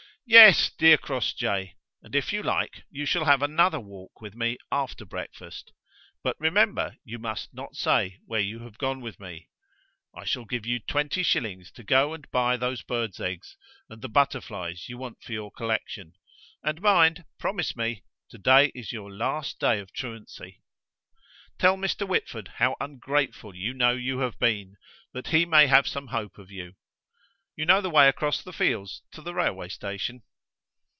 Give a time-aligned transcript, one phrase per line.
[0.23, 5.03] "Yes, dear Crossjay, and if you like you shall have another walk with me after
[5.03, 5.73] breakfast.
[6.23, 9.49] But, remember, you must not say where you have gone with me.
[10.15, 13.57] I shall give you twenty shillings to go and buy those bird's eggs
[13.89, 16.13] and the butterflies you want for your collection;
[16.63, 20.61] and mind, promise me, to day is your last day of truancy.
[21.59, 22.07] Tell Mr.
[22.07, 24.77] Whitford how ungrateful you know you have been,
[25.11, 26.75] that he may have some hope of you.
[27.53, 30.23] You know the way across the fields to the railway station?"